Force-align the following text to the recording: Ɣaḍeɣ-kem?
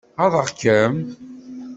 Ɣaḍeɣ-kem? 0.23 0.95